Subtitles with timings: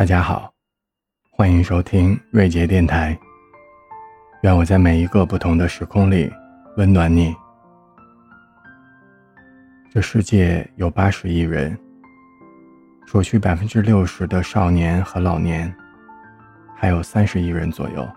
[0.00, 0.50] 大家好，
[1.30, 3.14] 欢迎收听瑞杰电台。
[4.40, 6.32] 愿我在每一个不同的时空里
[6.78, 7.36] 温暖你。
[9.92, 11.78] 这世界有八十亿人，
[13.06, 15.70] 除去百分之六十的少年和老年，
[16.74, 18.08] 还有三十亿人左右。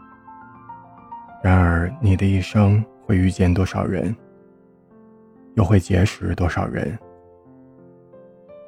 [1.44, 4.16] 然而，你的一生会遇见多少人，
[5.56, 6.98] 又会结识多少人？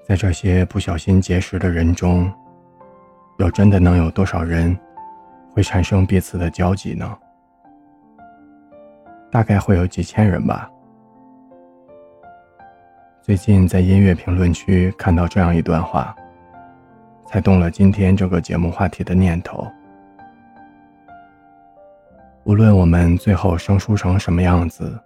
[0.05, 2.29] 在这些不小心结识的人中，
[3.37, 4.77] 又真的能有多少人
[5.51, 7.17] 会产生彼此的交集呢？
[9.29, 10.69] 大概会有几千人吧。
[13.21, 16.15] 最近在音乐评论区看到这样一段话，
[17.25, 19.67] 才动了今天这个节目话题的念头。
[22.45, 24.97] 无论我们最后生疏成什么样子，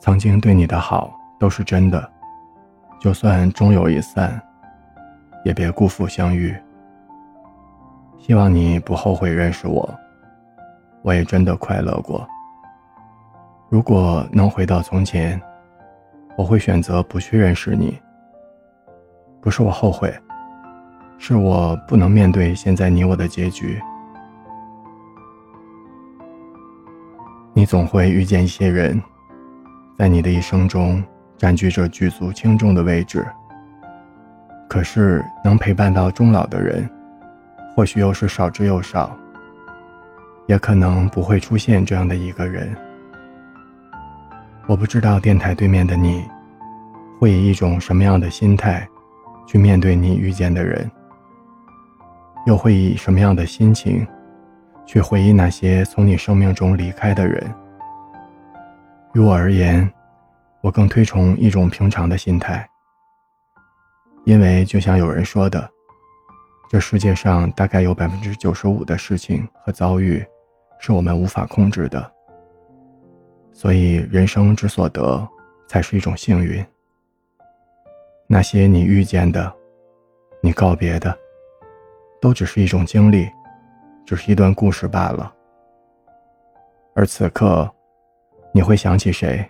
[0.00, 2.10] 曾经对你的好都是真的，
[2.98, 4.42] 就算终有一散，
[5.44, 6.56] 也别辜负相遇。
[8.24, 9.92] 希望你不后悔认识我，
[11.02, 12.24] 我也真的快乐过。
[13.68, 15.40] 如果能回到从前，
[16.36, 18.00] 我会选择不去认识你。
[19.40, 20.14] 不是我后悔，
[21.18, 23.82] 是我不能面对现在你我的结局。
[27.52, 29.02] 你总会遇见一些人，
[29.98, 31.02] 在你的一生中
[31.36, 33.26] 占据着举足轻重的位置。
[34.68, 36.88] 可是能陪伴到终老的人。
[37.74, 39.16] 或许又是少之又少，
[40.46, 42.74] 也可能不会出现这样的一个人。
[44.66, 46.22] 我不知道电台对面的你，
[47.18, 48.86] 会以一种什么样的心态，
[49.46, 50.90] 去面对你遇见的人，
[52.46, 54.06] 又会以什么样的心情，
[54.84, 57.42] 去回忆那些从你生命中离开的人。
[59.14, 59.90] 于我而言，
[60.60, 62.68] 我更推崇一种平常的心态，
[64.24, 65.70] 因为就像有人说的。
[66.72, 70.24] 这世界上大概有百分之九十五的事情和遭遇，
[70.78, 72.12] 是我们无法控制的。
[73.52, 75.28] 所以，人生之所得，
[75.68, 76.64] 才是一种幸运。
[78.26, 79.52] 那些你遇见的，
[80.40, 81.14] 你告别的，
[82.22, 83.28] 都只是一种经历，
[84.06, 85.30] 只是一段故事罢了。
[86.94, 87.70] 而此刻，
[88.50, 89.46] 你会想起谁？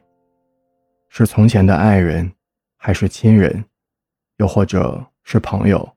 [1.09, 2.33] 是从前的爱人，
[2.77, 3.65] 还是亲人，
[4.39, 5.89] 又或者是朋友？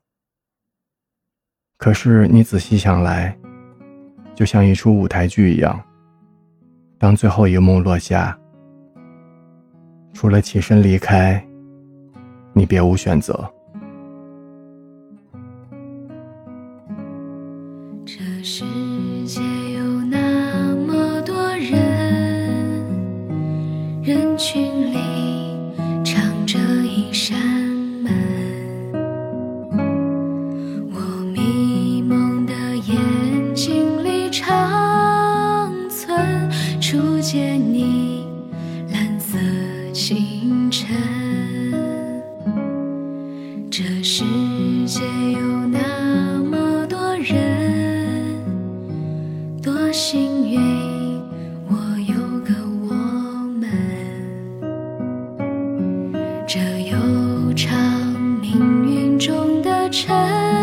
[1.78, 3.38] 可是你仔细想来，
[4.34, 5.80] 就像一出舞台剧一样。
[6.98, 8.36] 当最后一幕落下，
[10.14, 11.46] 除了起身离开，
[12.54, 13.48] 你别无选择。
[18.06, 18.64] 这世
[19.26, 19.42] 界
[19.74, 22.84] 有那么多人，
[24.02, 24.85] 人群
[39.36, 40.88] 了清晨
[43.70, 44.24] 这世
[44.86, 45.02] 界
[45.34, 48.42] 有那么多人
[49.62, 50.60] 多幸运
[51.68, 51.76] 我
[52.08, 52.54] 有个
[52.88, 52.94] 我
[53.60, 53.70] 们。
[56.48, 56.60] 这
[56.90, 57.78] 悠长
[58.40, 60.55] 命运中的晨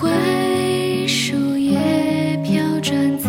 [0.00, 3.28] 灰树叶飘转在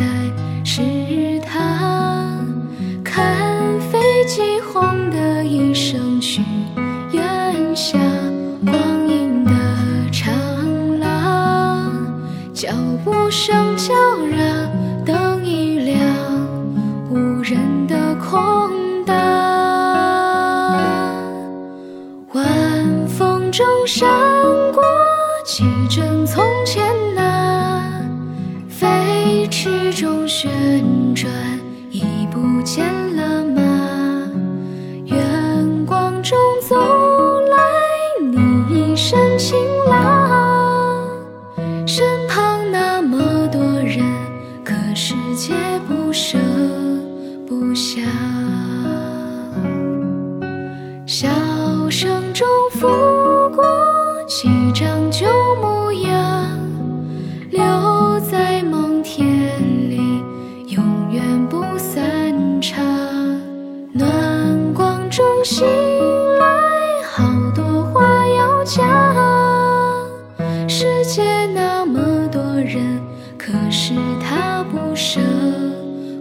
[0.64, 2.46] 池塘
[3.04, 6.44] 看飞机轰的一声去
[7.12, 8.00] 远乡
[8.68, 9.52] 光阴的
[10.12, 10.30] 长
[11.00, 11.92] 廊
[12.54, 12.70] 脚
[13.04, 13.92] 步声悄
[14.28, 14.70] 然
[15.04, 15.98] 灯一亮
[17.10, 19.16] 无人的空荡
[22.34, 24.08] 晚风中闪
[24.72, 24.84] 过
[25.44, 26.19] 几帧
[30.42, 30.50] 旋
[31.14, 31.30] 转，
[31.92, 32.86] 已不见
[33.18, 34.32] 了吗？
[35.04, 36.78] 远光中走
[37.42, 37.58] 来
[38.22, 38.38] 你
[38.74, 39.58] 一身晴
[39.90, 41.10] 朗，
[41.86, 44.02] 身旁那么多人，
[44.64, 45.54] 可世界
[45.90, 46.38] 不舍
[47.46, 48.02] 不响，
[51.06, 51.28] 笑
[51.90, 52.88] 声中拂
[53.54, 53.66] 过
[54.26, 55.26] 几张旧
[61.20, 62.02] 全部散
[62.62, 62.82] 场，
[63.92, 68.88] 暖光中醒来，好多话要讲。
[70.70, 73.02] 世界那么多人，
[73.38, 75.20] 可是他不舍。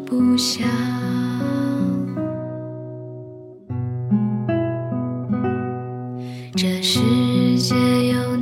[0.05, 0.67] 不响。
[6.57, 7.77] 这世界
[8.09, 8.38] 有。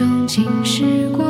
[0.00, 1.29] 湿过的